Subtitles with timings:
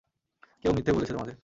[0.61, 1.35] কেউ মিথ্যে বলেছে তোমাদের।